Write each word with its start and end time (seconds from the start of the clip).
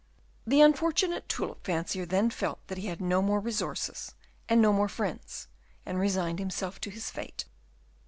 The 0.47 0.61
unfortunate 0.61 1.29
tulip 1.29 1.63
fancier 1.63 2.07
then 2.07 2.31
felt 2.31 2.65
that 2.69 2.79
he 2.79 2.87
had 2.87 2.99
no 3.01 3.21
more 3.21 3.39
resources, 3.39 4.15
and 4.49 4.59
no 4.59 4.73
more 4.73 4.89
friends, 4.89 5.47
and 5.85 5.99
resigned 5.99 6.39
himself 6.39 6.81
to 6.81 6.89
his 6.89 7.11
fate. 7.11 7.45